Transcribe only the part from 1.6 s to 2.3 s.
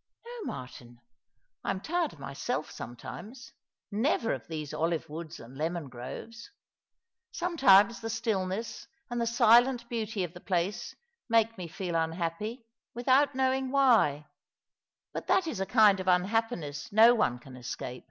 I am tired of